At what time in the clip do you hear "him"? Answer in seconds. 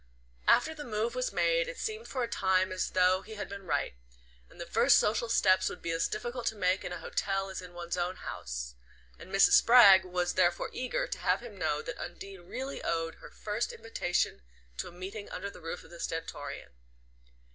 11.41-11.55